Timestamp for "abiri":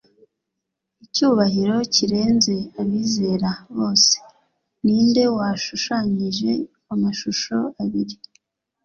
7.83-8.15